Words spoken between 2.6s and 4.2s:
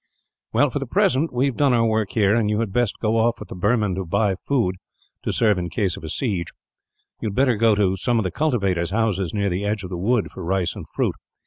best go off with the Burman to